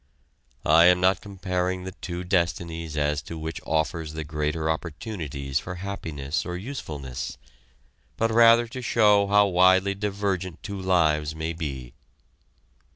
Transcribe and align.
I 0.65 0.85
am 0.85 0.99
not 0.99 1.21
comparing 1.21 1.83
the 1.83 1.91
two 1.91 2.23
destinies 2.23 2.97
as 2.97 3.21
to 3.21 3.37
which 3.37 3.61
offers 3.67 4.13
the 4.13 4.23
greater 4.23 4.67
opportunities 4.67 5.59
for 5.59 5.75
happiness 5.75 6.43
or 6.43 6.57
usefulness, 6.57 7.37
but 8.17 8.31
rather 8.31 8.67
to 8.69 8.81
show 8.81 9.27
how 9.27 9.45
widely 9.45 9.93
divergent 9.93 10.63
two 10.63 10.81
lives 10.81 11.35
may 11.35 11.53
be. 11.53 11.93